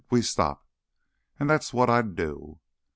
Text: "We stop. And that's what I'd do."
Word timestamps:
"We 0.09 0.23
stop. 0.23 0.65
And 1.39 1.47
that's 1.47 1.73
what 1.75 1.87
I'd 1.87 2.15
do." 2.15 2.59